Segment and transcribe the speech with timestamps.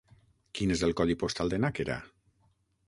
[0.59, 2.03] Quin és el codi postal de Nàquera?